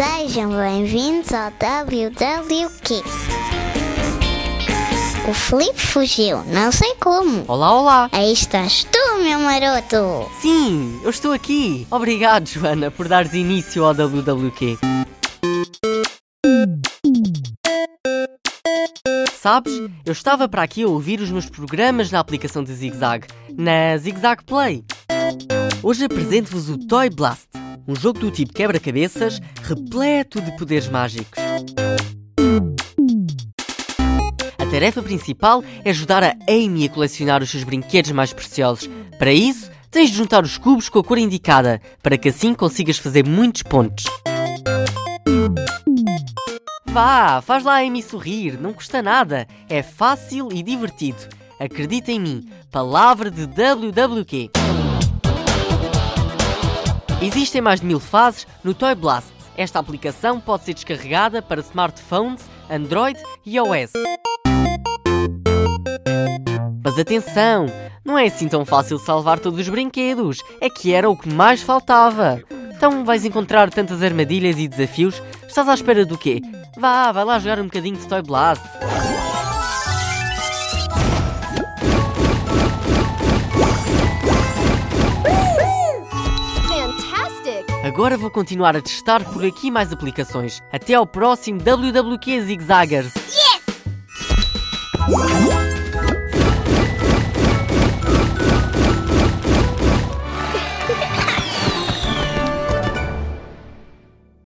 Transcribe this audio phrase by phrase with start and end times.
[0.00, 3.02] Sejam bem-vindos ao WWQ.
[5.28, 7.44] O Felipe fugiu, não sei como.
[7.46, 8.08] Olá, olá!
[8.10, 10.26] Aí estás tu, meu maroto!
[10.40, 11.86] Sim, eu estou aqui!
[11.90, 14.78] Obrigado, Joana, por dares início ao WWQ.
[19.38, 19.74] Sabes,
[20.06, 23.98] eu estava para aqui a ouvir os meus programas na aplicação de Zig Zag, na
[23.98, 24.82] Zig Zag Play.
[25.82, 27.48] Hoje apresento-vos o Toy Blast,
[27.90, 31.42] um jogo do tipo quebra-cabeças repleto de poderes mágicos.
[34.56, 38.88] A tarefa principal é ajudar a Amy a colecionar os seus brinquedos mais preciosos.
[39.18, 42.96] Para isso, tens de juntar os cubos com a cor indicada, para que assim consigas
[42.96, 44.04] fazer muitos pontos.
[46.86, 49.48] Vá, faz lá a Amy sorrir, não custa nada.
[49.68, 51.18] É fácil e divertido.
[51.58, 54.50] Acredita em mim, palavra de WWQ.
[57.22, 59.28] Existem mais de mil fases no Toy Blast.
[59.54, 63.92] Esta aplicação pode ser descarregada para smartphones, Android e iOS.
[66.82, 67.66] Mas atenção,
[68.02, 70.38] não é assim tão fácil salvar todos os brinquedos.
[70.62, 72.42] É que era o que mais faltava.
[72.74, 75.22] Então vais encontrar tantas armadilhas e desafios.
[75.46, 76.40] Estás à espera do quê?
[76.78, 78.64] Vá, vai lá jogar um bocadinho de Toy Blast.
[87.82, 90.60] Agora vou continuar a testar por aqui mais aplicações.
[90.70, 93.39] Até ao próximo WWQ Zigzaggers.